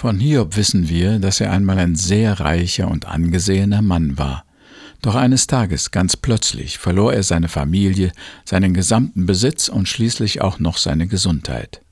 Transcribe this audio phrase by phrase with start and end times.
[0.00, 4.46] Von Hiob wissen wir, dass er einmal ein sehr reicher und angesehener Mann war.
[5.02, 8.10] Doch eines Tages, ganz plötzlich, verlor er seine Familie,
[8.46, 11.82] seinen gesamten Besitz und schließlich auch noch seine Gesundheit.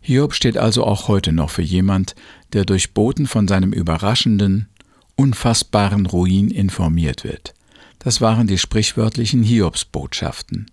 [0.00, 2.14] Hiob steht also auch heute noch für jemand,
[2.54, 4.66] der durch Boten von seinem überraschenden,
[5.14, 7.52] unfassbaren Ruin informiert wird.
[7.98, 10.70] Das waren die sprichwörtlichen Hiobsbotschaften.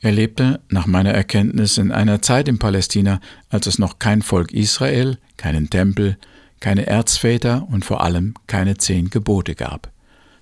[0.00, 3.20] Er lebte, nach meiner Erkenntnis, in einer Zeit in Palästina,
[3.50, 6.16] als es noch kein Volk Israel, keinen Tempel,
[6.58, 9.92] keine Erzväter und vor allem keine zehn Gebote gab.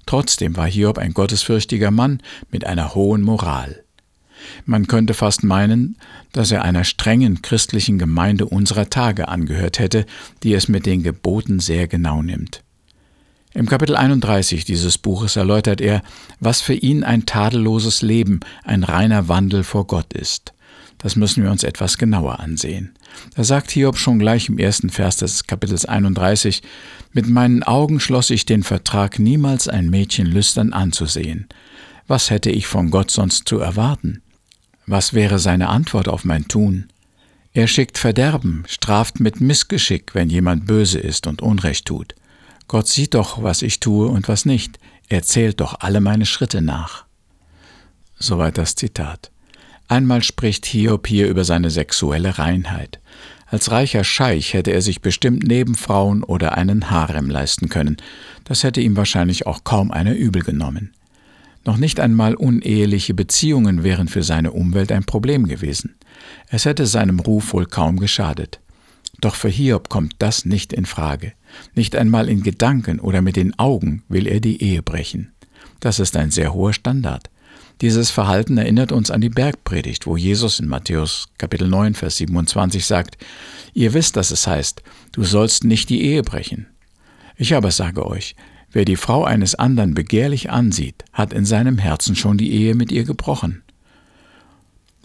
[0.07, 3.85] Trotzdem war Hiob ein gottesfürchtiger Mann mit einer hohen Moral.
[4.65, 5.97] Man könnte fast meinen,
[6.33, 10.07] dass er einer strengen christlichen Gemeinde unserer Tage angehört hätte,
[10.45, 12.63] die es mit den Geboten sehr genau nimmt.
[13.59, 16.05] Im Kapitel 31 dieses Buches erläutert er,
[16.39, 20.53] was für ihn ein tadelloses Leben, ein reiner Wandel vor Gott ist.
[20.99, 22.95] Das müssen wir uns etwas genauer ansehen.
[23.35, 26.63] Da sagt Hiob schon gleich im ersten Vers des Kapitels 31,
[27.13, 31.49] Mit meinen Augen schloss ich den Vertrag, niemals ein Mädchen lüstern anzusehen.
[32.07, 34.23] Was hätte ich von Gott sonst zu erwarten?
[34.87, 36.87] Was wäre seine Antwort auf mein Tun?
[37.55, 42.15] Er schickt Verderben, straft mit Missgeschick, wenn jemand böse ist und Unrecht tut.
[42.69, 44.79] Gott sieht doch, was ich tue und was nicht.
[45.09, 47.07] Er zählt doch alle meine Schritte nach.
[48.19, 49.31] Soweit das Zitat.
[49.89, 53.01] Einmal spricht Hiob hier über seine sexuelle Reinheit.
[53.47, 57.97] Als reicher Scheich hätte er sich bestimmt Nebenfrauen oder einen Harem leisten können.
[58.45, 60.93] Das hätte ihm wahrscheinlich auch kaum einer übel genommen.
[61.65, 65.97] Noch nicht einmal uneheliche Beziehungen wären für seine Umwelt ein Problem gewesen.
[66.49, 68.61] Es hätte seinem Ruf wohl kaum geschadet.
[69.21, 71.33] Doch für Hiob kommt das nicht in Frage.
[71.75, 75.33] Nicht einmal in Gedanken oder mit den Augen will er die Ehe brechen.
[75.81, 77.31] Das ist ein sehr hoher Standard.
[77.81, 82.85] Dieses Verhalten erinnert uns an die Bergpredigt, wo Jesus in Matthäus Kapitel 9, Vers 27
[82.85, 83.19] sagt,
[83.73, 86.67] Ihr wisst, dass es heißt, du sollst nicht die Ehe brechen.
[87.37, 88.35] Ich aber sage euch,
[88.73, 92.91] wer die Frau eines anderen begehrlich ansieht, hat in seinem Herzen schon die Ehe mit
[92.91, 93.63] ihr gebrochen.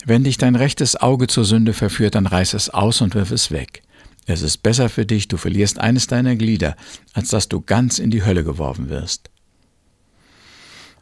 [0.05, 3.51] Wenn dich dein rechtes Auge zur Sünde verführt, dann reiß es aus und wirf es
[3.51, 3.83] weg.
[4.25, 6.75] Es ist besser für dich, du verlierst eines deiner Glieder,
[7.13, 9.29] als dass du ganz in die Hölle geworfen wirst.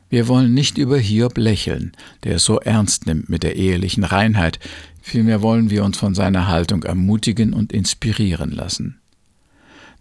[0.10, 1.94] Wir wollen nicht über Hiob lächeln,
[2.24, 4.60] der es so ernst nimmt mit der ehelichen Reinheit,
[5.02, 9.00] vielmehr wollen wir uns von seiner Haltung ermutigen und inspirieren lassen.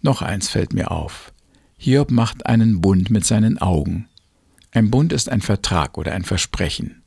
[0.03, 1.32] Noch eins fällt mir auf.
[1.76, 4.09] Hiob macht einen Bund mit seinen Augen.
[4.72, 6.99] Ein Bund ist ein Vertrag oder ein Versprechen.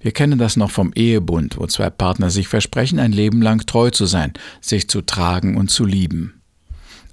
[0.00, 3.90] Wir kennen das noch vom Ehebund, wo zwei Partner sich versprechen, ein Leben lang treu
[3.90, 6.42] zu sein, sich zu tragen und zu lieben.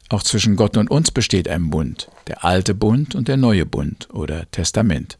[0.09, 4.09] Auch zwischen Gott und uns besteht ein Bund, der alte Bund und der neue Bund
[4.11, 5.17] oder Testament.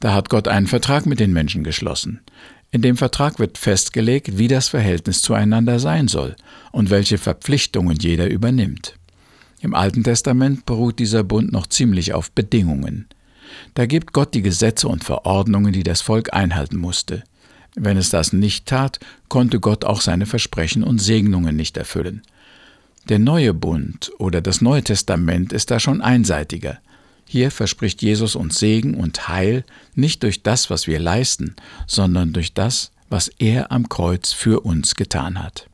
[0.00, 2.20] Da hat Gott einen Vertrag mit den Menschen geschlossen.
[2.70, 6.34] In dem Vertrag wird festgelegt, wie das Verhältnis zueinander sein soll
[6.72, 8.96] und welche Verpflichtungen jeder übernimmt.
[9.60, 13.06] Im Alten Testament beruht dieser Bund noch ziemlich auf Bedingungen.
[13.74, 17.24] Da gibt Gott die Gesetze und Verordnungen, die das Volk einhalten musste.
[17.74, 22.22] Wenn es das nicht tat, konnte Gott auch seine Versprechen und Segnungen nicht erfüllen.
[23.08, 26.78] Der neue Bund oder das Neue Testament ist da schon einseitiger.
[27.26, 32.54] Hier verspricht Jesus uns Segen und Heil nicht durch das, was wir leisten, sondern durch
[32.54, 35.68] das, was er am Kreuz für uns getan hat.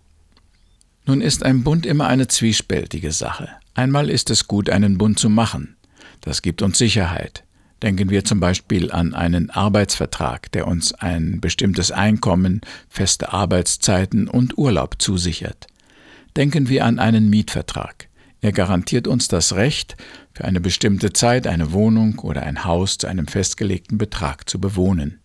[1.07, 3.49] Nun ist ein Bund immer eine zwiespältige Sache.
[3.75, 5.77] Einmal ist es gut, einen Bund zu machen.
[6.21, 7.45] Das gibt uns Sicherheit.
[7.83, 14.59] Denken wir zum Beispiel an einen Arbeitsvertrag, der uns ein bestimmtes Einkommen, feste Arbeitszeiten und
[14.59, 15.67] Urlaub zusichert.
[16.37, 18.09] Denken wir an einen Mietvertrag.
[18.43, 19.97] Er garantiert uns das Recht,
[20.33, 25.19] für eine bestimmte Zeit eine Wohnung oder ein Haus zu einem festgelegten Betrag zu bewohnen.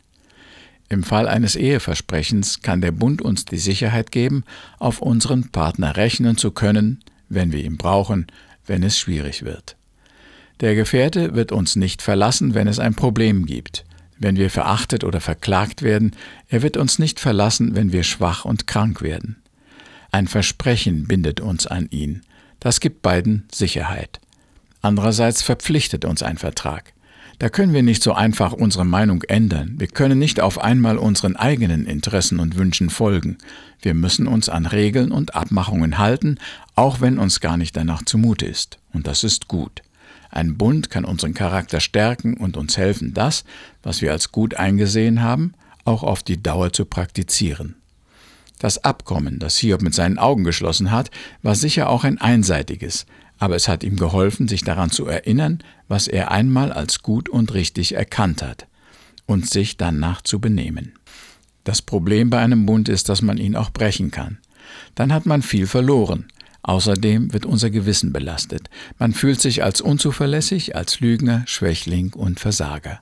[0.90, 4.44] Im Fall eines Eheversprechens kann der Bund uns die Sicherheit geben,
[4.78, 8.28] auf unseren Partner rechnen zu können, wenn wir ihn brauchen,
[8.66, 9.76] wenn es schwierig wird.
[10.62, 13.86] Der Gefährte wird uns nicht verlassen, wenn es ein Problem gibt.
[14.18, 16.12] Wenn wir verachtet oder verklagt werden,
[16.48, 19.36] er wird uns nicht verlassen, wenn wir schwach und krank werden.
[20.12, 22.22] Ein Versprechen bindet uns an ihn.
[22.62, 24.22] Das gibt beiden Sicherheit.
[24.82, 26.94] Andererseits verpflichtet uns ein Vertrag.
[27.40, 29.76] Da können wir nicht so einfach unsere Meinung ändern.
[29.78, 33.38] Wir können nicht auf einmal unseren eigenen Interessen und Wünschen folgen.
[33.82, 36.38] Wir müssen uns an Regeln und Abmachungen halten,
[36.76, 38.78] auch wenn uns gar nicht danach zumute ist.
[38.94, 39.82] Und das ist gut.
[40.30, 43.44] Ein Bund kann unseren Charakter stärken und uns helfen, das,
[43.84, 45.54] was wir als gut eingesehen haben,
[45.86, 47.76] auch auf die Dauer zu praktizieren.
[48.60, 51.12] Das Abkommen, das Hiob mit seinen Augen geschlossen hat,
[51.42, 53.06] war sicher auch ein einseitiges,
[53.38, 57.54] aber es hat ihm geholfen, sich daran zu erinnern, was er einmal als gut und
[57.54, 58.68] richtig erkannt hat,
[59.26, 60.94] und sich danach zu benehmen.
[61.64, 64.38] Das Problem bei einem Bund ist, dass man ihn auch brechen kann.
[64.94, 66.26] Dann hat man viel verloren,
[66.68, 68.72] Außerdem wird unser Gewissen belastet.
[68.98, 73.02] Man fühlt sich als unzuverlässig, als Lügner, Schwächling und Versager.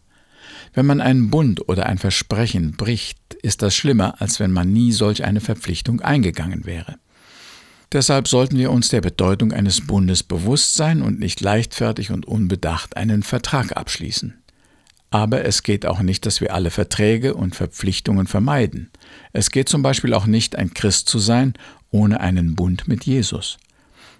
[0.73, 4.91] Wenn man einen Bund oder ein Versprechen bricht, ist das schlimmer, als wenn man nie
[4.91, 6.97] solch eine Verpflichtung eingegangen wäre.
[7.93, 12.97] Deshalb sollten wir uns der Bedeutung eines Bundes bewusst sein und nicht leichtfertig und unbedacht
[12.97, 14.43] einen Vertrag abschließen.
[15.09, 18.89] Aber es geht auch nicht, dass wir alle Verträge und Verpflichtungen vermeiden.
[19.31, 21.53] Es geht zum Beispiel auch nicht, ein Christ zu sein,
[21.93, 23.57] ohne einen Bund mit Jesus.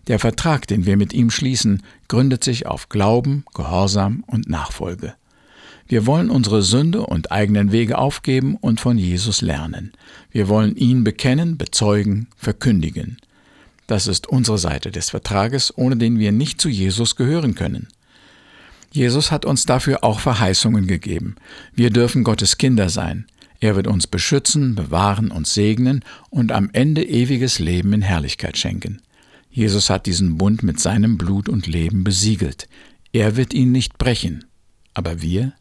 [0.08, 5.16] Der Vertrag, den wir mit ihm schließen, gründet sich auf Glauben, Gehorsam und Nachfolge.
[5.88, 9.92] Wir wollen unsere Sünde und eigenen Wege aufgeben und von Jesus lernen.
[10.32, 13.18] Wir wollen ihn bekennen, bezeugen, verkündigen.
[13.88, 17.88] Das ist unsere Seite des Vertrages, ohne den wir nicht zu Jesus gehören können.
[18.92, 21.36] Jesus hat uns dafür auch Verheißungen gegeben.
[21.74, 23.26] Wir dürfen Gottes Kinder sein.
[23.64, 29.02] Er wird uns beschützen, bewahren und segnen und am Ende ewiges Leben in Herrlichkeit schenken.
[29.50, 32.68] Jesus hat diesen Bund mit seinem Blut und Leben besiegelt.
[33.14, 34.44] Er wird ihn nicht brechen.
[34.94, 35.54] Aber wir?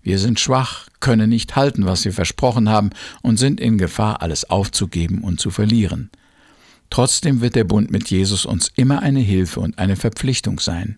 [0.00, 2.88] Wir sind schwach, können nicht halten, was wir versprochen haben
[3.20, 6.08] und sind in Gefahr, alles aufzugeben und zu verlieren.
[6.88, 10.96] Trotzdem wird der Bund mit Jesus uns immer eine Hilfe und eine Verpflichtung sein.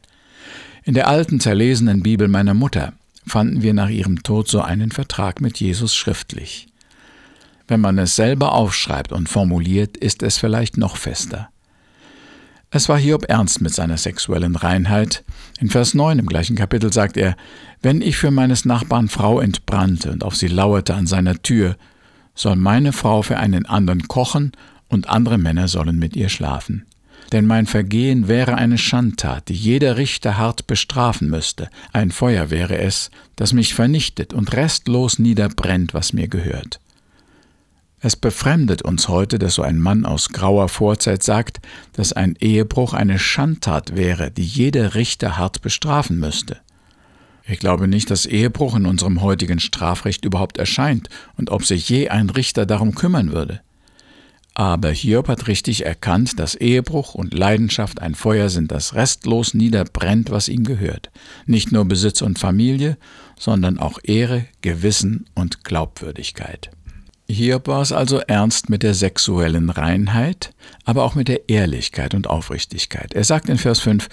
[0.85, 2.93] In der alten zerlesenen Bibel meiner Mutter
[3.27, 6.69] fanden wir nach ihrem Tod so einen Vertrag mit Jesus schriftlich.
[7.69, 11.49] Wenn man es selber aufschreibt und formuliert, ist es vielleicht noch fester.
[12.71, 15.25] Es war Hiob ernst mit seiner sexuellen Reinheit.
[15.61, 17.37] In Vers 9 im gleichen Kapitel sagt er,
[17.81, 21.77] Wenn ich für meines Nachbarn Frau entbrannte und auf sie lauerte an seiner Tür,
[22.35, 24.53] soll meine Frau für einen anderen kochen
[24.89, 26.85] und andere Männer sollen mit ihr schlafen.
[27.33, 31.69] Denn mein Vergehen wäre eine Schandtat, die jeder Richter hart bestrafen müsste.
[31.93, 36.81] Ein Feuer wäre es, das mich vernichtet und restlos niederbrennt, was mir gehört.
[38.01, 41.61] Es befremdet uns heute, dass so ein Mann aus grauer Vorzeit sagt,
[41.95, 46.59] dass ein Ehebruch eine Schandtat wäre, die jeder Richter hart bestrafen müsste.
[47.49, 52.09] Ich glaube nicht, dass Ehebruch in unserem heutigen Strafrecht überhaupt erscheint und ob sich je
[52.09, 53.61] ein Richter darum kümmern würde.
[54.59, 60.31] Aber Hiob hat richtig erkannt, dass Ehebruch und Leidenschaft ein Feuer sind, das restlos niederbrennt,
[60.31, 61.11] was ihm gehört.
[61.45, 62.97] Nicht nur Besitz und Familie,
[63.39, 66.71] sondern auch Ehre, Gewissen und Glaubwürdigkeit.
[67.29, 70.55] Hiob war es also ernst mit der sexuellen Reinheit,
[70.87, 73.13] aber auch mit der Ehrlichkeit und Aufrichtigkeit.
[73.13, 74.09] Er sagt in Vers 5,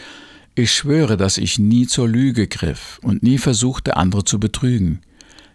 [0.56, 5.00] Ich schwöre, dass ich nie zur Lüge griff und nie versuchte, andere zu betrügen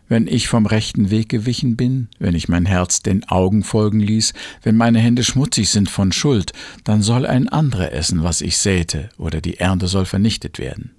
[0.09, 4.33] wenn ich vom rechten Weg gewichen bin, wenn ich mein Herz den Augen folgen ließ,
[4.63, 6.53] wenn meine Hände schmutzig sind von Schuld,
[6.85, 10.93] dann soll ein anderer essen, was ich säte, oder die Ernte soll vernichtet werden.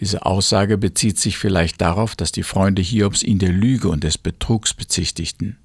[0.00, 4.18] Diese Aussage bezieht sich vielleicht darauf, dass die Freunde Hiobs ihn der Lüge und des
[4.18, 5.58] Betrugs bezichtigten.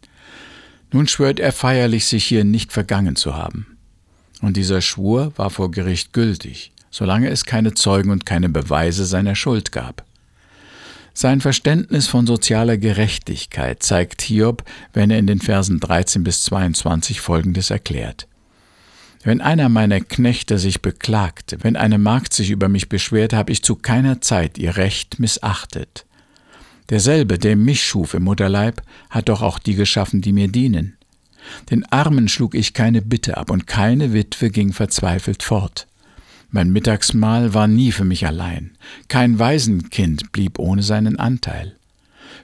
[0.92, 3.78] Nun schwört er feierlich, sich hier nicht vergangen zu haben.
[4.42, 9.34] Und dieser Schwur war vor Gericht gültig, solange es keine Zeugen und keine Beweise seiner
[9.34, 10.07] Schuld gab.
[11.20, 17.22] Sein Verständnis von sozialer Gerechtigkeit zeigt Hiob, wenn er in den Versen 13 bis 22
[17.22, 18.28] Folgendes erklärt.
[19.24, 23.64] Wenn einer meiner Knechte sich beklagt, wenn eine Magd sich über mich beschwert, habe ich
[23.64, 26.06] zu keiner Zeit ihr Recht missachtet.
[26.92, 30.98] Derselbe, der mich schuf im Mutterleib, hat doch auch die geschaffen, die mir dienen.
[31.72, 35.88] Den Armen schlug ich keine Bitte ab, und keine Witwe ging verzweifelt fort.
[36.50, 38.72] Mein Mittagsmahl war nie für mich allein.
[39.10, 41.76] Kein Waisenkind blieb ohne seinen Anteil.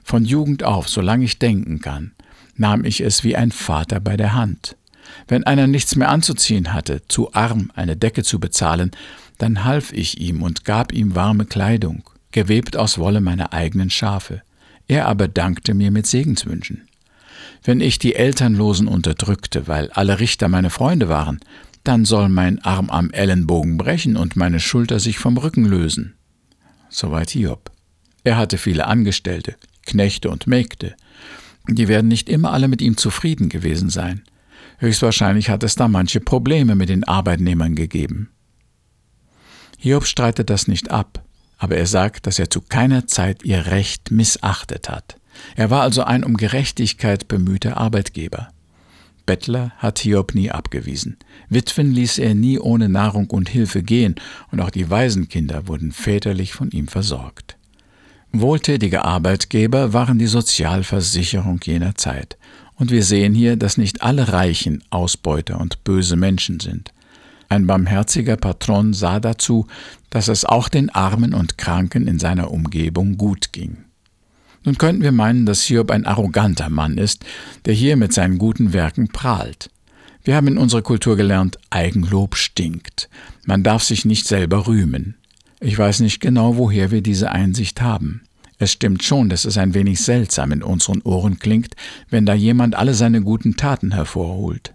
[0.02, 2.12] Von Jugend auf, solange ich denken kann,
[2.56, 4.76] nahm ich es wie ein Vater bei der Hand.
[5.26, 8.90] Wenn einer nichts mehr anzuziehen hatte, zu arm, eine Decke zu bezahlen,
[9.38, 14.42] dann half ich ihm und gab ihm warme Kleidung, gewebt aus Wolle meiner eigenen Schafe.
[14.86, 16.86] Er aber dankte mir mit Segenswünschen.
[17.62, 21.40] Wenn ich die Elternlosen unterdrückte, weil alle Richter meine Freunde waren,
[21.84, 26.14] dann soll mein Arm am Ellenbogen brechen und meine Schulter sich vom Rücken lösen.
[26.88, 27.70] Soweit Hiob.
[28.24, 30.96] Er hatte viele Angestellte, Knechte und Mägde.
[31.68, 34.22] Die werden nicht immer alle mit ihm zufrieden gewesen sein.
[34.78, 38.30] Höchstwahrscheinlich hat es da manche Probleme mit den Arbeitnehmern gegeben.
[39.78, 41.22] Hiob streitet das nicht ab,
[41.58, 45.16] aber er sagt, dass er zu keiner Zeit ihr Recht missachtet hat.
[45.56, 48.53] Er war also ein um Gerechtigkeit bemühter Arbeitgeber.
[49.26, 51.16] Bettler hat Hiob nie abgewiesen.
[51.48, 54.16] Witwen ließ er nie ohne Nahrung und Hilfe gehen,
[54.50, 57.56] und auch die Waisenkinder wurden väterlich von ihm versorgt.
[58.32, 62.36] Wohltätige Arbeitgeber waren die Sozialversicherung jener Zeit,
[62.76, 66.92] und wir sehen hier, dass nicht alle Reichen Ausbeuter und böse Menschen sind.
[67.48, 69.66] Ein barmherziger Patron sah dazu,
[70.10, 73.83] dass es auch den Armen und Kranken in seiner Umgebung gut ging.
[74.64, 77.24] Nun könnten wir meinen, dass Hiob ein arroganter Mann ist,
[77.66, 79.70] der hier mit seinen guten Werken prahlt.
[80.24, 83.10] Wir haben in unserer Kultur gelernt, Eigenlob stinkt.
[83.44, 85.16] Man darf sich nicht selber rühmen.
[85.60, 88.22] Ich weiß nicht genau, woher wir diese Einsicht haben.
[88.58, 91.74] Es stimmt schon, dass es ein wenig seltsam in unseren Ohren klingt,
[92.08, 94.74] wenn da jemand alle seine guten Taten hervorholt.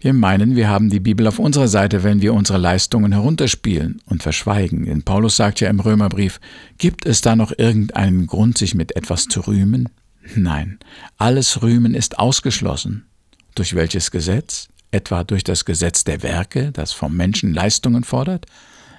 [0.00, 4.22] Wir meinen, wir haben die Bibel auf unserer Seite, wenn wir unsere Leistungen herunterspielen und
[4.22, 4.84] verschweigen.
[4.86, 6.40] Denn Paulus sagt ja im Römerbrief,
[6.78, 9.88] gibt es da noch irgendeinen Grund, sich mit etwas zu rühmen?
[10.36, 10.78] Nein,
[11.16, 13.06] alles Rühmen ist ausgeschlossen.
[13.56, 14.68] Durch welches Gesetz?
[14.90, 18.46] Etwa durch das Gesetz der Werke, das vom Menschen Leistungen fordert?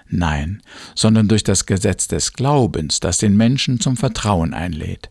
[0.10, 0.62] Nein,
[0.96, 5.10] sondern durch das Gesetz des Glaubens, das den Menschen zum Vertrauen einlädt.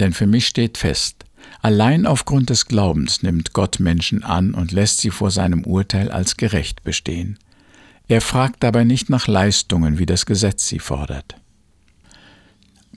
[0.00, 1.24] Denn für mich steht fest,
[1.62, 6.36] allein aufgrund des Glaubens nimmt Gott Menschen an und lässt sie vor seinem Urteil als
[6.36, 7.38] gerecht bestehen.
[8.08, 11.36] Er fragt dabei nicht nach Leistungen, wie das Gesetz sie fordert.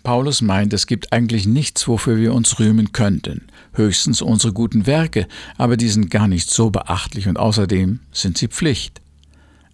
[0.04, 5.28] Paulus meint, es gibt eigentlich nichts, wofür wir uns rühmen könnten, höchstens unsere guten Werke,
[5.58, 9.02] aber die sind gar nicht so beachtlich und außerdem sind sie Pflicht.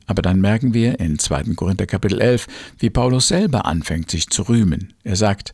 [0.06, 1.54] Aber dann merken wir in 2.
[1.56, 2.48] Korinther Kapitel 11,
[2.80, 4.94] wie Paulus selber anfängt, sich zu rühmen.
[5.04, 5.54] Er sagt,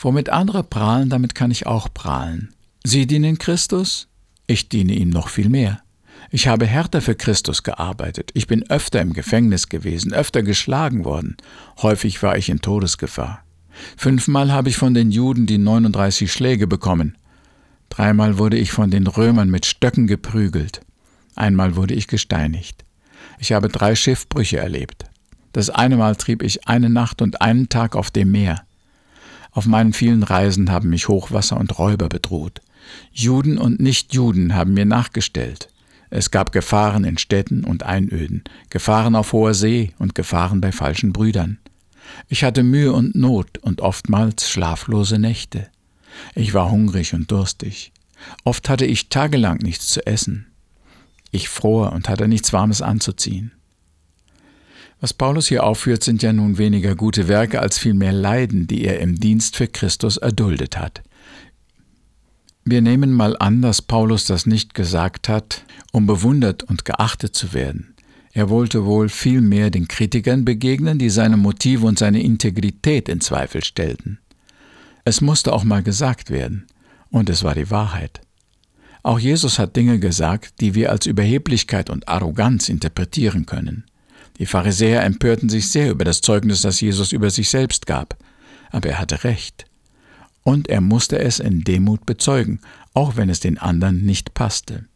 [0.00, 2.52] womit andere prahlen, damit kann ich auch prahlen.
[2.84, 4.08] Sie dienen Christus,
[4.46, 5.82] ich diene ihm noch viel mehr.
[6.30, 8.30] Ich habe härter für Christus gearbeitet.
[8.34, 11.36] Ich bin öfter im Gefängnis gewesen, öfter geschlagen worden.
[11.82, 13.42] Häufig war ich in Todesgefahr.
[13.96, 17.16] Fünfmal habe ich von den Juden die 39 Schläge bekommen.
[17.88, 20.80] Dreimal wurde ich von den Römern mit Stöcken geprügelt.
[21.34, 22.84] Einmal wurde ich gesteinigt.
[23.38, 25.06] Ich habe drei Schiffbrüche erlebt.
[25.52, 28.62] Das eine Mal trieb ich eine Nacht und einen Tag auf dem Meer.
[29.52, 32.60] Auf meinen vielen Reisen haben mich Hochwasser und Räuber bedroht.
[33.12, 35.68] Juden und Nichtjuden haben mir nachgestellt.
[36.10, 41.12] Es gab Gefahren in Städten und Einöden, Gefahren auf hoher See und Gefahren bei falschen
[41.12, 41.58] Brüdern.
[42.28, 45.68] Ich hatte Mühe und Not und oftmals schlaflose Nächte.
[46.34, 47.92] Ich war hungrig und durstig.
[48.44, 50.46] Oft hatte ich tagelang nichts zu essen.
[51.30, 53.52] Ich fror und hatte nichts Warmes anzuziehen.
[55.00, 59.00] Was Paulus hier aufführt, sind ja nun weniger gute Werke als vielmehr Leiden, die er
[59.00, 61.02] im Dienst für Christus erduldet hat.
[62.64, 67.54] Wir nehmen mal an, dass Paulus das nicht gesagt hat, um bewundert und geachtet zu
[67.54, 67.94] werden.
[68.32, 73.64] Er wollte wohl vielmehr den Kritikern begegnen, die seine Motive und seine Integrität in Zweifel
[73.64, 74.18] stellten.
[75.04, 76.66] Es musste auch mal gesagt werden,
[77.10, 78.20] und es war die Wahrheit.
[79.02, 83.84] Auch Jesus hat Dinge gesagt, die wir als Überheblichkeit und Arroganz interpretieren können.
[84.40, 88.16] Die Pharisäer empörten sich sehr über das Zeugnis, das Jesus über sich selbst gab,
[88.70, 89.66] aber er hatte recht.
[90.42, 92.60] Und er musste es in Demut bezeugen,
[92.94, 94.86] auch wenn es den anderen nicht passte.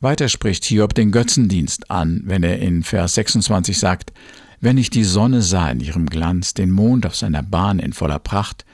[0.00, 4.12] Weiter spricht Hiob den Götzendienst an, wenn er in Vers 26 sagt,
[4.60, 8.20] wenn ich die Sonne sah in ihrem Glanz, den Mond auf seiner Bahn in voller
[8.20, 8.64] Pracht,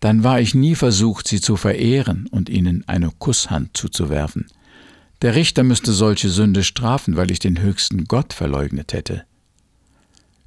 [0.00, 4.48] dann war ich nie versucht, sie zu verehren und ihnen eine Kusshand zuzuwerfen.
[5.22, 9.24] Der Richter müsste solche Sünde strafen, weil ich den höchsten Gott verleugnet hätte.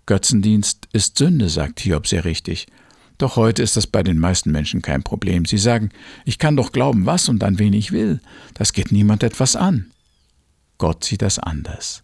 [0.08, 2.66] Götzendienst ist Sünde, sagt Hiob sehr richtig.
[3.20, 5.46] Doch heute ist das bei den meisten Menschen kein Problem.
[5.46, 5.90] Sie sagen,
[6.26, 8.20] ich kann doch glauben, was und an wen ich will.
[8.56, 9.92] Das geht niemand etwas an.
[10.80, 12.02] Gott sieht das anders.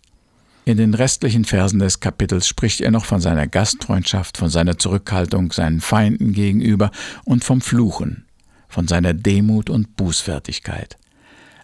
[0.65, 5.51] In den restlichen Versen des Kapitels spricht er noch von seiner Gastfreundschaft, von seiner Zurückhaltung
[5.51, 6.91] seinen Feinden gegenüber
[7.25, 8.25] und vom Fluchen,
[8.67, 10.99] von seiner Demut und Bußfertigkeit.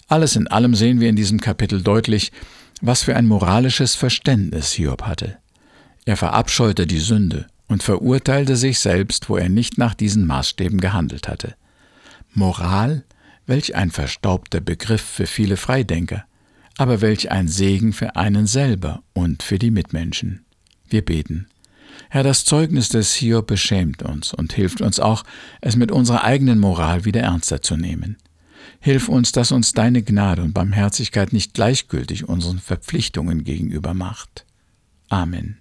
[0.07, 2.31] Alles in allem sehen wir in diesem Kapitel deutlich,
[2.81, 5.37] was für ein moralisches Verständnis Hiob hatte.
[6.05, 11.27] Er verabscheute die Sünde und verurteilte sich selbst, wo er nicht nach diesen Maßstäben gehandelt
[11.27, 11.55] hatte.
[12.33, 13.03] Moral,
[13.47, 16.25] welch ein verstaubter Begriff für viele Freidenker
[16.77, 20.45] aber welch ein Segen für einen selber und für die Mitmenschen.
[20.89, 21.47] Wir beten.
[22.09, 25.23] Herr, das Zeugnis des Hiob beschämt uns und hilft uns auch,
[25.61, 28.17] es mit unserer eigenen Moral wieder ernster zu nehmen.
[28.79, 34.45] Hilf uns, dass uns deine Gnade und Barmherzigkeit nicht gleichgültig unseren Verpflichtungen gegenüber macht.
[35.09, 35.59] Amen.